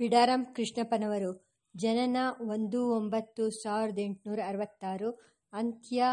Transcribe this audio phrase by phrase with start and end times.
[0.00, 5.10] ಬಿಡಾರಂ ಕೃಷ್ಣಪ್ಪನವರು, ಜನನ ಒಂದು ಒಂಬತ್ತು ಸಾವಿರದ ಎಂಟುನೂರ ಅರವತ್ತಾರು,
[5.52, 6.04] ಅಂತ್ಯ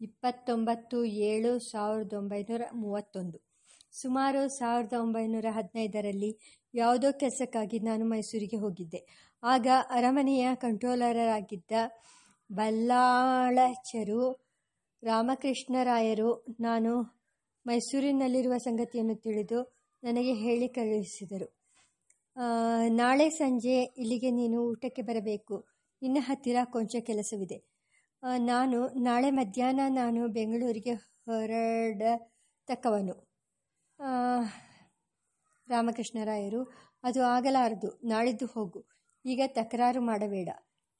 [0.00, 3.38] ಇಪ್ಪತ್ತೊಂಬತ್ತು ಏಳು ಸಾವಿರದ ಒಂಬೈನೂರ ಮೂವತ್ತೊಂದು.
[3.92, 9.30] ಸುಮಾರು ಸಾವಿರದ ಒಂಬೈನೂರ ಹದಿನೈದರಲ್ಲಿ ಯಾವುದೋ ಕೆಲಸಕ್ಕಾಗಿ ನಾನು ಮೈಸೂರಿಗೆ ಹೋಗಿದ್ದೆ.
[9.42, 11.72] ಆಗ ಅರಮನೆಯ ಕಂಟ್ರೋಲರಾಗಿದ್ದ
[12.52, 14.48] ಬಲ್ಲಾಳಚರು
[15.02, 17.02] ರಾಮಕೃಷ್ಣರಾಯರು ನಾನು
[17.66, 21.57] ಮೈಸೂರಿನಲ್ಲಿರುವ ಸಂಗತಿಯನ್ನು ತಿಳಿದು ನನಗೆ ಹೇಳಿ ಕಳುಹಿಸಿದರು.
[22.88, 25.66] ನಾಳೆ ಸಂಜೆ ಇಲ್ಲಿಗೆ ನೀನು ಊಟಕ್ಕೆ ಬರಬೇಕು.
[26.02, 27.78] ನಿನ್ನ ಹತ್ತಿರ ಕೊಂಚ ಕೆಲಸವಿದೆ.
[28.38, 33.28] ನಾನು ನಾಳೆ ಮಧ್ಯಾಹ್ನ ನಾನು ಬೆಂಗಳೂರಿಗೆ ಹೊರಡತಕ್ಕವನು.
[35.68, 36.72] ರಾಮಕೃಷ್ಣರಾಯರು,
[37.02, 38.00] ಅದು ಆಗಲಾರದು.
[38.04, 38.84] ನಾಳಿದ್ದು ಹೋಗು.
[39.24, 40.48] ಈಗ ತಕರಾರು ಮಾಡಬೇಡ.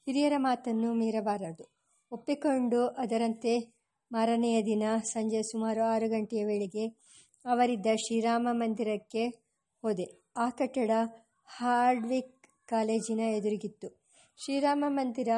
[0.07, 1.73] ಹಿರಿಯರ ಮಾತನ್ನು ಮೀರಬಾರದು.
[2.11, 3.79] ಒಪ್ಪಿಕೊಂಡು ಅದರಂತೆ
[4.13, 7.01] ಮಾರನೆಯ ದಿನ ಸಂಜೆ ಸುಮಾರು ಆರು ಗಂಟೆಯ ವೇಳೆಗೆ
[7.45, 9.49] ಅವರಿದ್ದ ಶ್ರೀರಾಮ ಮಂದಿರಕ್ಕೆ
[9.83, 10.25] ಹೋದೆ.
[10.37, 10.91] ಆ ಕಟ್ಟಡ
[11.57, 14.01] ಹಾರ್ಡ್ವಿಕ್ ಕಾಲೇಜಿನ ಎದುರಿಗಿತ್ತು.
[14.37, 15.29] ಶ್ರೀರಾಮ ಮಂದಿರ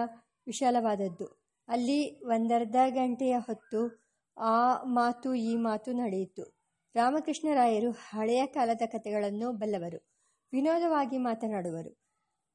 [0.46, 1.42] ವಿಶಾಲವಾದದ್ದು.
[1.68, 4.02] ಅಲ್ಲಿ ಒಂದರ್ಧ ಗಂಟೆಯ ಹೊತ್ತು
[4.36, 6.60] ಆ ಮಾತು ಈ ಮಾತು ನಡೆಯಿತು.
[6.94, 10.10] ರಾಮಕೃಷ್ಣರಾಯರು ಹಳೆಯ ಕಾಲದ ಕಥೆಗಳನ್ನು ಬಲ್ಲವರು.
[10.52, 12.00] ವಿನೋದವಾಗಿ ಮಾತನಾಡುವರು.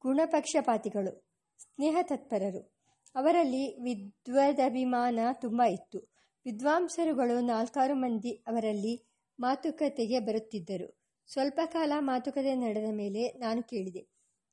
[0.00, 1.28] ಗುಣಪಕ್ಷಪಾತಿಗಳು
[1.58, 2.76] ಸ್ನೇಹ ತತ್ಪರರು
[3.14, 6.14] ಅವರಲ್ಲಿ ವಿದ್ವದಭಿಮಾನ ತುಂಬ ಇತ್ತು.
[6.44, 9.06] ವಿದ್ವಾಂಸರುಗಳು ನಾಲ್ಕಾರು ಮಂದಿ ಅವರಲ್ಲಿ
[9.40, 10.95] ಮಾತುಕತೆಗೆ ಬರುತ್ತಿದ್ದರು.
[11.26, 14.06] ಸ್ವಲ್ಪ ಕಾಲ ಮಾತುಕತೆ ನಡೆದ ಮೇಲೆ ನಾನು ಕೇಳಿದೆ.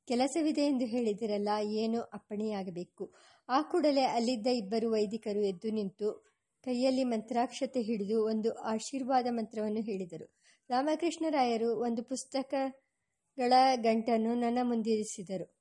[0.06, 3.14] ಕೆಲಸವಿದೆ ಎಂದು ಹೇಳಿದಿರಲ್ಲ, ಏನು ಅಪ್ಪಣೆಯಾಗಬೇಕು?
[3.48, 10.34] ಆ ಕೂಡಲೇ ಅಲ್ಲಿದ್ದ ಇಬ್ಬರು ವೈದಿಕರು ಎದ್ದು ನಿಂತು ಕೈಯಲ್ಲಿ ಮಂತ್ರಾಕ್ಷತೆ ಹಿಡಿದು ಒಂದು ಆಶೀರ್ವಾದ ಮಂತ್ರವನ್ನು ಹೇಳಿದರು.
[10.70, 15.56] ರಾಮಕೃಷ್ಣರಾಯರು ಒಂದು ಪುಸ್ತಕಗಳ ಗಂಟನ್ನು ನನ್ನ ಮುಂದಿರಿಸಿದರು.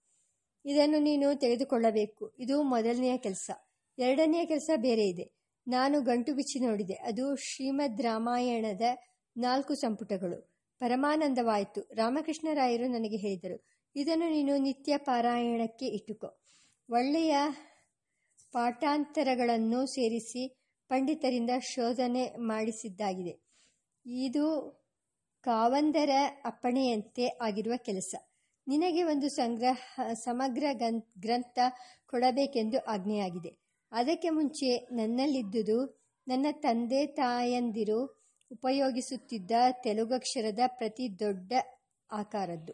[0.66, 2.34] ಇದನ್ನು ನೀನು ತೆಗೆದುಕೊಳ್ಳಬೇಕು.
[2.40, 3.52] ಇದು ಮೊದಲನೆಯ ಕೆಲಸ.
[4.00, 5.32] ಎರಡನೆಯ ಕೆಲಸ ಬೇರೆ ಇದೆ.
[5.68, 6.94] ನಾನು ಗಂಟು ಬಿಚ್ಚಿ ನೋಡಿದೆ.
[6.94, 8.82] ಅದು ಶ್ರೀಮದ್ ರಾಮಾಯಣದ
[9.38, 10.53] ನಾಲ್ಕು ಸಂಪುಟಗಳು.
[10.82, 11.82] ಪರಮಾನಂದವಾಯಿತು.
[11.94, 13.58] ರಾಮಕೃಷ್ಣರಾಯರು ನನಗೆ ಹೇಳಿದರು,
[13.96, 16.30] ಇದನ್ನು ನೀನು ನಿತ್ಯ ಪಾರಾಯಣಕ್ಕೆ ಇಟ್ಟುಕೋ.
[16.90, 17.36] ಒಳ್ಳೆಯ
[18.54, 20.44] ಪಾಠಾಂತರಗಳನ್ನು ಸೇರಿಸಿ
[20.90, 23.34] ಪಂಡಿತರಿಂದ ಶೋಧನೆ ಮಾಡಿಸಿದ್ದಾಗಿದೆ.
[24.06, 24.46] ಇದು
[25.44, 26.10] ಕಾವಂದರ
[26.46, 28.14] ಅಪ್ಪಣೆಯಂತೆ ಆಗಿರುವ ಕೆಲಸ.
[28.68, 29.80] ನಿನಗೆ ಒಂದು ಸಂಗ್ರಹ,
[30.14, 30.66] ಸಮಗ್ರ
[31.20, 31.60] ಗ್ರಂಥ
[32.06, 33.52] ಕೊಡಬೇಕೆಂದು ಆಜ್ಞೆಯಾಗಿದೆ.
[33.92, 35.80] ಅದಕ್ಕೆ ಮುಂಚೆ ನನ್ನಲ್ಲಿದ್ದುದು
[36.28, 38.00] ನನ್ನ ತಂದೆ ತಾಯಂದಿರು
[38.54, 39.52] ಉಪಯೋಗಿಸುತ್ತಿದ್ದ
[39.84, 41.54] ತೆಲುಗಕ್ಷರದ ಪ್ರತಿ ದೊಡ್ಡ
[42.12, 42.74] ಆಕಾರದ್ದು.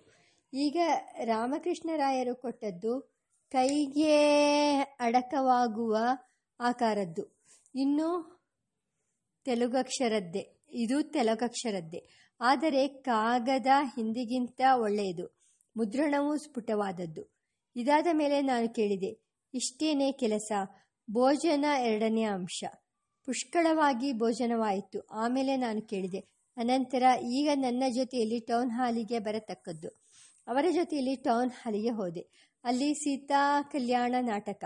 [0.53, 0.77] ಈಗ
[1.23, 3.15] ರಾಮಕೃಷ್ಣರಾಯರು ಕೊಟ್ಟದ್ದು
[3.51, 4.17] ಕೈಗೆ
[4.99, 5.97] ಅಡಕವಾಗುವ
[6.59, 7.43] ಆಕಾರದ್ದು.
[7.75, 8.39] ಇನ್ನು
[9.45, 12.07] ತೆಲುಗಕ್ಷರದ್ದೇ ಇದು ತೆಲುಗಕ್ಷರದ್ದೇ
[12.41, 15.25] ಆದರೆ ಕಾಗದ ಹಿಂದಿಗಿಂತ ಒಳ್ಳೆಯದು,
[15.77, 17.23] ಮುದ್ರಣವೂ ಸ್ಫುಟವಾದದ್ದು.
[17.75, 19.11] ಇದಾದ ಮೇಲೆ ನಾನು ಕೇಳಿದೆ,
[19.53, 20.51] ಇಷ್ಟೇನೇ ಕೆಲಸ,
[21.11, 22.63] ಭೋಜನ ಎರಡನೇ ಅಂಶ.
[23.25, 24.99] ಪುಷ್ಕಳವಾಗಿ ಭೋಜನವಾಯಿತು.
[24.99, 26.19] ಆಮೇಲೆ ನಾನು ಕೇಳಿದೆ,
[26.57, 29.89] ಅನಂತರ ಈಗ ನನ್ನ ಜೊತೆಯಲ್ಲಿ ಟೌನ್ ಹಾಲಿಗೆ ಬರತಕ್ಕದ್ದು.
[30.47, 32.23] ಅವರ ಜೊತೆಯಲ್ಲಿ ಟೌನ್ ಹಾಲಿಗೆ ಹೋದೆ.
[32.63, 34.63] ಅಲ್ಲಿ ಸೀತಾ ಕಲ್ಯಾಣ ನಾಟಕ.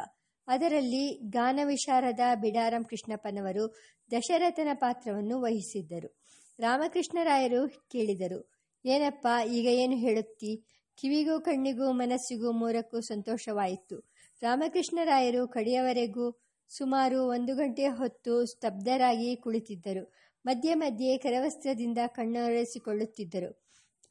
[0.47, 3.65] ಅದರಲ್ಲಿ ಗಾನವಿಶಾರದ ಬಿಡಾರಂ ಕೃಷ್ಣಪ್ಪನವರು
[4.11, 6.09] ದಶರಥನ ಪಾತ್ರವನ್ನು ವಹಿಸಿದ್ದರು.
[6.59, 8.39] ರಾಮಕೃಷ್ಣರಾಯರು ಕೇಳಿದರು,
[8.85, 10.51] ಏನಪ್ಪ, ಈಗ ಏನು ಹೇಳುತ್ತಿ?
[10.97, 13.97] ಕಿವಿಗೂ ಕಣ್ಣಿಗೂ ಮನಸ್ಸಿಗೂ ಮೂರಕ್ಕೂ ಸಂತೋಷವಾಯಿತು.
[14.41, 20.13] ರಾಮಕೃಷ್ಣರಾಯರು ಕಡೆಯವರೆಗೂ ಸುಮಾರು ಒಂದು ಗಂಟೆ ಹೊತ್ತು ಸ್ತಬ್ಧರಾಗಿ ಕುಳಿತಿದ್ದರು.
[20.45, 23.63] ಮಧ್ಯೆ ಮಧ್ಯೆ ಕರವಸ್ತ್ರದಿಂದ ಕಣ್ಣೊರೆಸಿಕೊಳ್ಳುತ್ತಿದ್ದರು.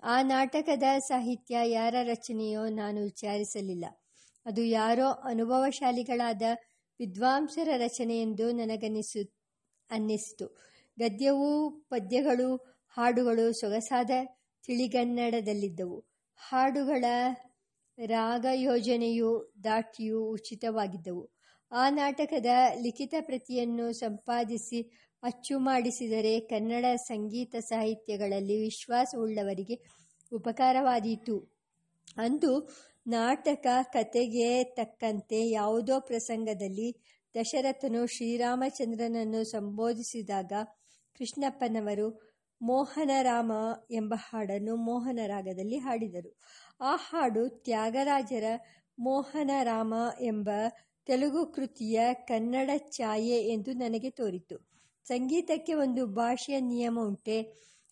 [0.03, 3.85] ಆ ನಾಟಕದ ಸಾಹಿತ್ಯ ಯಾರ ರಚನೆಯೋ ನಾನು ವಿಚಾರಿಸಲಿಲ್ಲ.
[4.47, 6.43] ಅದು ಯಾರೋ ಅನುಭವಶಾಲಿಗಳಾದ
[6.99, 9.33] ವಿದ್ವಾಂಸರ ರಚನೆ ಎಂದು ನನಗನ್ನಿಸು
[9.91, 10.47] ಅನ್ನಿಸಿತು.
[10.99, 12.57] ಗದ್ಯವೂ ಪದ್ಯಗಳು
[12.89, 14.11] ಹಾಡುಗಳು ಸೊಗಸಾದ
[14.67, 16.05] ತಿಳಿಗನ್ನಡದಲ್ಲಿದ್ದವು.
[16.37, 17.05] ಹಾಡುಗಳ
[18.07, 21.42] ರಾಗ ಯೋಜನೆಯು ದಾಟಿಯೂ ಉಚಿತವಾಗಿದ್ದವು.
[21.73, 22.47] ಆ ನಾಟಕದ
[22.83, 24.81] ಲಿಖಿತ ಪ್ರತಿಯನ್ನು ಸಂಪಾದಿಸಿ
[25.23, 29.77] ಅಚ್ಚು ಮಾಡಿಸಿದರೆ ಕನ್ನಡ ಸಂಗೀತ ಸಾಹಿತ್ಯಗಳಲ್ಲಿ ವಿಶ್ವಾಸವುಳ್ಳವರಿಗೆ
[30.33, 31.37] ಉಪಕಾರವಾದೀತು.
[32.17, 32.53] ಅಂದು
[33.07, 36.89] ನಾಟಕ ಕತೆಗೆ ತಕ್ಕಂತೆ ಯಾವುದೋ ಪ್ರಸಂಗದಲ್ಲಿ
[37.35, 40.53] ದಶರಥನು ಶ್ರೀರಾಮಚಂದ್ರನನ್ನು ಸಂಬೋಧಿಸಿದಾಗ
[41.19, 42.09] ಕೃಷ್ಣಪ್ಪನವರು
[42.61, 43.53] ಮೋಹನರಾಮ
[43.91, 46.31] ಎಂಬ ಹಾಡನ್ನು ಮೋಹನರಾಗದಲ್ಲಿ ಹಾಡಿದರು.
[46.81, 48.45] ಆ ಹಾಡು ತ್ಯಾಗರಾಜರ
[48.99, 50.49] ಮೋಹನರಾಮ ಎಂಬ
[51.07, 54.57] ತೆಲುಗು ಕೃತಿಯ ಕನ್ನಡ ಛಾಯೆ ಎಂದು ನನಗೆ ತೋರಿತು.
[55.05, 57.43] ಸಂಗೀತಕ್ಕೆ ಒಂದು ಭಾಷೆಯ ನಿಯಮ ಉಂಟೆ.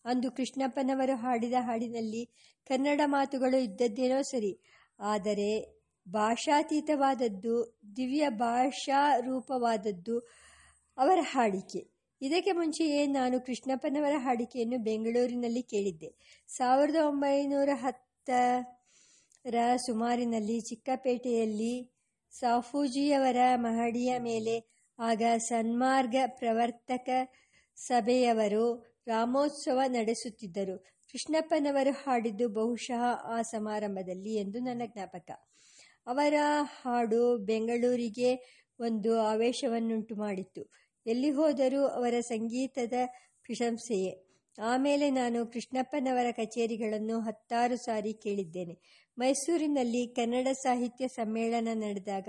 [0.04, 2.24] ಅಂದು ಕೃಷ್ಣಪ್ಪನವರು ಹಾಡಿದ ಹಾಡಿನಲ್ಲಿ
[2.66, 4.60] ಕನ್ನಡ ಮಾತುಗಳು ಇದ್ದದ್ದೇನೋ ಸರಿ.
[5.00, 10.18] ಆದರೆ ಭಾಷಾತೀತವಾದದ್ದು, ದಿವ್ಯ ಭಾಷಾ ರೂಪವಾದದ್ದು
[10.98, 11.90] ಅವರ ಹಾಡಿಕೆ.
[12.22, 16.14] ಇದಕ್ಕೆ ಮುಂಚೆಯೇ ನಾನು ಕೃಷ್ಣಪ್ಪನವರ ಹಾಡಿಕೆಯನ್ನು ಬೆಂಗಳೂರಿನಲ್ಲಿ ಕೇಳಿದ್ದೆ.
[16.48, 21.99] ಸಾವಿರದ ಒಂಬೈನೂರ ಹತ್ತರ ಸುಮಾರಿನಲ್ಲಿ ಚಿಕ್ಕಪೇಟೆಯಲ್ಲಿ
[22.32, 24.54] ಸಾಫೂಜಿಯವರ ಮಹಡಿಯ ಮೇಲೆ
[24.98, 27.08] ಆಗ ಸನ್ಮಾರ್ಗ ಪ್ರವರ್ತಕ
[27.76, 28.64] ಸಭೆಯವರು
[29.06, 30.76] ರಾಮೋತ್ಸವ ನಡೆಸುತ್ತಿದ್ದರು.
[31.12, 35.28] ಕೃಷ್ಣಪ್ಪನವರು ಹಾಡಿದ್ದು ಬಹುಶಃ ಆ ಸಮಾರಂಭದಲ್ಲಿ ಎಂದು ನನ್ನ ಜ್ಞಾಪಕ.
[36.06, 36.34] ಅವರ
[36.82, 38.30] ಹಾಡು ಬೆಂಗಳೂರಿಗೆ
[38.80, 40.62] ಒಂದು ಆವೇಶವನ್ನುಂಟು ಮಾಡಿತ್ತು
[41.06, 42.92] ಎಲ್ಲಿ ಹೋದರೂ ಅವರ ಸಂಗೀತದ
[43.42, 44.29] ಪ್ರಶಂಸೆಯೇ.
[44.60, 49.06] ಆಮೇಲೆ ನಾನು ಕೃಷ್ಣಪ್ಪನವರ ಕಚೇರಿಗಳನ್ನು ಹತ್ತಾರು ಸಾರಿ ಕೇಳಿದ್ದೇನೆ.
[49.18, 52.28] ಮೈಸೂರಿನಲ್ಲಿ ಕನ್ನಡ ಸಾಹಿತ್ಯ ಸಮ್ಮೇಳನ ನಡೆದಾಗ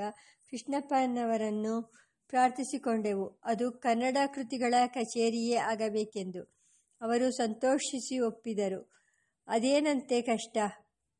[0.49, 1.93] ಕೃಷ್ಣಪ್ಪನವರನ್ನು
[2.29, 3.39] ಪ್ರಾರ್ಥಿಸಿಕೊಂಡೆವು.
[3.43, 6.43] ಅದು ಕನ್ನಡ ಕೃತಿಗಳ ಕಚೇರಿಯೇ ಆಗಬೇಕೆಂದು.
[7.01, 8.91] ಅವರು ಸಂತೋಷಿಸಿ ಒಪ್ಪಿದರು.
[9.47, 10.57] ಅದೇನಂತೆ ಕಷ್ಟ.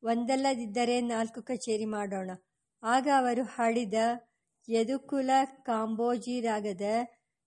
[0.02, 2.30] ಒಂದಲ್ಲದಿದ್ದರೆ ನಾಲ್ಕು ಕಚೇರಿ ಮಾಡೋಣ.
[2.82, 3.94] ಆಗ ಅವರು ಹಾಡಿದ
[4.68, 6.80] ಯದುಕುಲ ಕಾಂಬೋಜಿ ರಾಗದ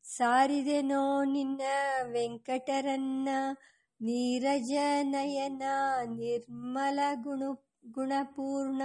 [0.06, 1.62] ಸಾರಿದೆನೋ ನಿನ್ನ
[2.12, 3.30] ವೆಂಕಟರನ್ನ
[4.02, 4.72] ನೀರಜ
[5.04, 5.64] ನಯನ
[6.06, 7.50] ನಿರ್ಮಲ ಗುಣು
[7.92, 8.82] ಗುಣಪೂರ್ಣ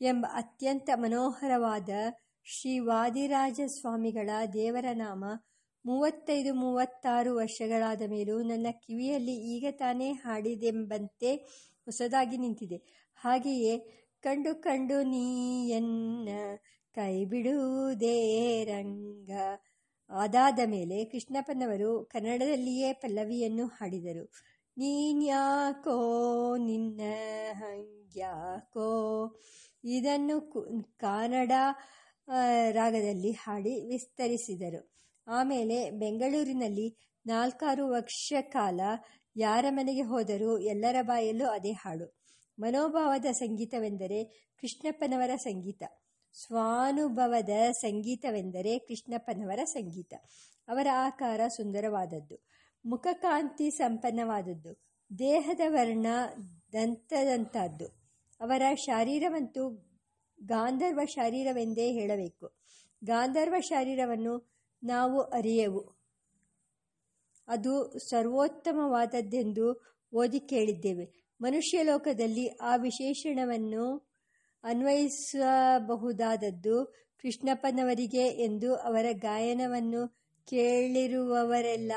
[0.00, 1.90] ಎಂಬ ಅತ್ಯಂತ ಮನೋಹರವಾದ
[2.46, 5.24] ಶ್ರೀ ವಾದಿರಾಜ ಸ್ವಾಮಿಗಳ ದೇವರ ನಾಮ
[5.84, 11.30] ಮೂವತ್ತೈದು ಮೂವತ್ತಾರು ವರ್ಷಗಳಾದ ಮೇಲೂ ನನ್ನ ಕಿವಿಯಲ್ಲಿ ಈಗ ತಾನೇ ಹಾಡಿದೆಂಬಂತೆ
[11.86, 12.78] ಹೊಸದಾಗಿ ನಿಂತಿದೆ.
[13.18, 13.74] ಹಾಗೆಯೇ
[14.22, 16.28] ಕಂಡು ಕಂಡು ನೀಯನ್ನ
[16.94, 18.18] ಕೈ ಬಿಡುವುದೇ
[18.64, 19.30] ರಂಗ
[20.10, 24.30] ಅದಾದ ಮೇಲೆ ಕೃಷ್ಣಪ್ಪನವರು ಕನ್ನಡದಲ್ಲಿಯೇ ಪಲ್ಲವಿಯನ್ನು ಹಾಡಿದರು.
[24.78, 25.96] ನೀನ್ಯಾಕೋ
[26.56, 27.00] ನಿನ್ನ
[27.52, 28.88] ಹಂಗ್ಯಾಕೋ?
[29.84, 30.40] ಇದನ್ನು
[30.98, 31.52] ಕನ್ನಡ
[32.70, 34.90] ರಾಗದಲ್ಲಿ ಹಾಡಿ ವಿಸ್ತರಿಸಿದರು.
[35.26, 36.96] ಆಮೇಲೆ ಬೆಂಗಳೂರಿನಲ್ಲಿ
[37.26, 38.80] ನಾಲ್ಕಾರು ವರ್ಷ ಕಾಲ
[39.36, 42.20] ಯಾರ ಮನೆಗೆ ಹೋದರೂ ಎಲ್ಲರ ಬಾಯಲ್ಲೂ ಅದೇ ಹಾಡು.
[42.58, 44.24] ಮನೋಭಾವದ ಸಂಗೀತವೆಂದರೆ
[44.60, 45.82] ಕೃಷ್ಣಪ್ಪನವರ ಸಂಗೀತ.
[46.32, 50.14] ಸ್ವಾನುಭವದ ಸಂಗೀತವೆಂದರೆ ಕೃಷ್ಣಪ್ಪನವರ ಸಂಗೀತ.
[50.68, 52.36] ಅವರ ಆಕಾರ ಸುಂದರವಾದದ್ದು.
[52.86, 54.82] ಮುಖಕಾಂತಿ ಸಂಪನ್ನವಾದದ್ದು.
[55.18, 56.06] ದೇಹದ ವರ್ಣ
[56.72, 57.86] ದಂತದಂತಹದ್ದು.
[58.40, 59.68] ಅವರ ಶಾರೀರವಂತೂ
[60.42, 62.52] ಗಾಂಧರ್ವ ಶಾರೀರವೆಂದೇ ಹೇಳಬೇಕು.
[63.04, 64.52] ಗಾಂಧರ್ವ ಶಾರೀರವನ್ನು
[64.84, 66.00] ನಾವು ಅರಿಯೆವು.
[67.48, 71.34] ಅದು ಸರ್ವೋತ್ತಮವಾದದ್ದೆಂದು ಓದಿ ಕೇಳಿದ್ದೇವೆ.
[71.40, 74.09] ಮನುಷ್ಯ ಲೋಕದಲ್ಲಿ ಆ ವಿಶೇಷಣವನ್ನು
[74.64, 81.92] ಅನ್ವಯಿಸಬಹುದಾದದ್ದು ಕೃಷ್ಣಪ್ಪನವರಿಗೆ ಎಂದು ಅವರ ಗಾಯನವನ್ನು ಕೇಳಿರುವವರೆಲ್ಲ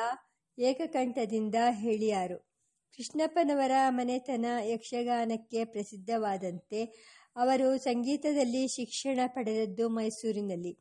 [0.60, 2.54] ಏಕಕಂಠದಿಂದ ಹೇಳಿಯಾರು.
[2.98, 10.78] ಕೃಷ್ಣಪ್ಪನವರ ಮನೆತನ ಯಕ್ಷಗಾನಕ್ಕೆ ಪ್ರಸಿದ್ಧವಾದಂತೆ ಅವರು ಸಂಗೀತದಲ್ಲಿ ಶಿಕ್ಷಣ ಪಡೆದದ್ದು ಮೈಸೂರಿನಲ್ಲಿ.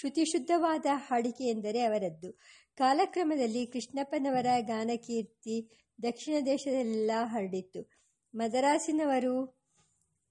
[0.00, 2.40] ಶ್ರುತಿಶುದ್ಧವಾದ ಹಾಡಿಕೆ ಎಂದರೆ ಅವರದ್ದು.
[2.76, 5.70] ಕಾಲಕ್ರಮದಲ್ಲಿ ಕೃಷ್ಣಪ್ಪನವರ ಗಾನಕೀರ್ತಿ
[6.02, 7.90] ದಕ್ಷಿಣ ದೇಶದಲ್ಲೆಲ್ಲ ಹರಡಿತ್ತು.
[8.34, 9.63] ಮದರಾಸಿನವರು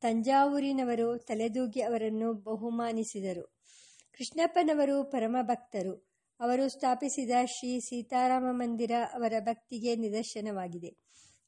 [0.03, 3.43] ತಂಜಾವೂರಿನವರು ತಲೆದೂಗಿ ಅವರನ್ನು ಬಹುಮಾನಿಸಿದರು.
[4.13, 5.93] ಕೃಷ್ಣಪ್ಪನವರು ಪರಮ ಭಕ್ತರು
[6.39, 10.91] ಅವರು ಸ್ಥಾಪಿಸಿದ ಶ್ರೀ ಸೀತಾರಾಮ ಮಂದಿರ ಅವರ ಭಕ್ತಿಗೆ ನಿದರ್ಶನವಾಗಿದೆ.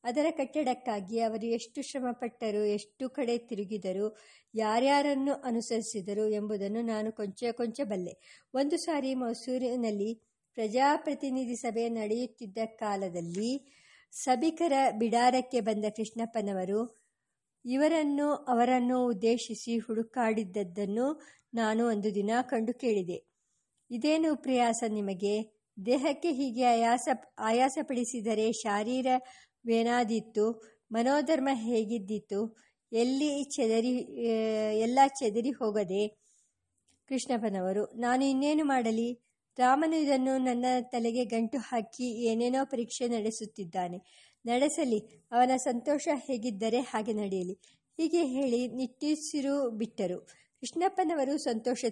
[0.04, 4.18] ಅದರ ಕಟ್ಟಡಕ್ಕಾಗಿ ಅವರು ಎಷ್ಟು ಶ್ರಮಪಟ್ಟರು, ಎಷ್ಟು ಕಡೆ ತಿರುಗಿದರು,
[4.56, 8.14] ಯಾರ್ಯಾರನ್ನು ಅನುಸರಿಸಿದರು ಎಂಬುದನ್ನು ನಾನು ಕೊಂಚ ಕೊಂಚ ಬಲ್ಲೆ.
[8.54, 10.12] ಒಂದು ಸಾರಿ ಮೈಸೂರಿನಲ್ಲಿ
[10.58, 13.52] ಪ್ರಜಾಪ್ರತಿನಿಧಿ ಸಭೆ ನಡೆಯುತ್ತಿದ್ದ ಕಾಲದಲ್ಲಿ
[14.24, 17.05] ಸಭಿಕರ ಬಿಡಾರಕ್ಕೆ ಬಂದ ಕೃಷ್ಣಪ್ಪನವರು
[17.66, 21.22] ಇವರನ್ನು, ಅವರನ್ನು ಉದ್ದೇಶಿಸಿ ಹುಡುಕಾಡಿದ್ದನ್ನು
[21.54, 23.18] ನಾನು ಒಂದು ದಿನ ಕಂಡು ಕೇಳಿದೆ.
[23.92, 25.36] ಇದೇನು ಪ್ರಯಾಸ ನಿಮಗೆ?
[25.86, 27.08] ದೇಹಕ್ಕೆ ಹೀಗೆ ಆಯಾಸ,
[27.40, 30.46] ಆಯಾಸಪಡಿಸಿದರೆ ಶಾರೀರವೇನಾದೀತು?
[30.92, 32.58] ಮನೋಧರ್ಮ ಹೇಗಿದ್ದಿತ್ತು
[32.94, 33.94] ಎಲ್ಲಿ ಚೆದರಿ
[34.80, 36.08] ಎಲ್ಲ ಚೆದರಿ ಹೋಗದೆ?
[37.08, 39.10] ಕೃಷ್ಣಪ್ಪನವರು, ನಾನು ಇನ್ನೇನು ಮಾಡಲಿ?
[39.58, 43.98] ರಾಮನು ಇದನ್ನು ನನ್ನ ತಲೆಗೆ ಗಂಟು ಹಾಕಿ ಏನೇನೋ ಪರೀಕ್ಷೆ ನಡೆಸುತ್ತಿದ್ದಾನೆ.
[44.46, 45.00] ನಡೆಸಲಿ,
[45.32, 47.54] ಅವನ ಸಂತೋಷ ಹೇಗಿದ್ದರೆ ಹಾಗೆ ನಡೆಯಲಿ.
[47.98, 50.20] ಹೀಗೆ ಹೇಳಿ ನಿಟ್ಟುಸಿರು ಬಿಟ್ಟರು.
[50.60, 51.86] ಕೃಷ್ಣಪ್ಪನವರು ಸಂತೋಷ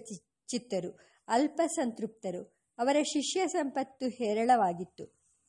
[0.48, 2.54] ಚಿತ್ತರು, ಅಲ್ಪ ಸಂತೃಪ್ತರು.
[2.78, 5.04] ಅವರ ಶಿಷ್ಯ ಸಂಪತ್ತು ಹೇರಳವಾಗಿತ್ತು.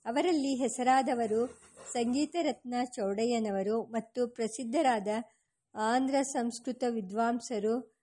[0.06, 1.60] ಅವರಲ್ಲಿ ಹೆಸರಾದವರು
[1.92, 5.08] ಸಂಗೀತ ರತ್ನ ಚೌಡಯ್ಯನವರು ಮತ್ತು ಪ್ರಸಿದ್ಧರಾದ
[5.76, 7.96] ಆಂಧ್ರ ಸಂಸ್ಕೃತ ವಿದ್ವಾಂಸರು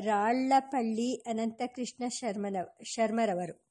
[0.00, 3.69] ರಾಳ್ಳಪಳ್ಳಿ ಅನಂತಕೃಷ್ಣ ಶರ್ಮನ ಶರ್ಮರವರು.